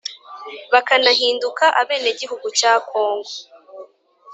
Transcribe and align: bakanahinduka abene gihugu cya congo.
bakanahinduka 0.73 1.65
abene 1.81 2.09
gihugu 2.19 2.47
cya 2.59 2.73
congo. 2.89 3.31